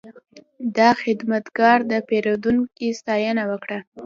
دا 0.77 0.89
خدمتګر 1.01 1.77
د 1.91 1.93
پیرودونکي 2.07 2.87
ستاینه 2.99 3.43
وکړه. 3.51 3.79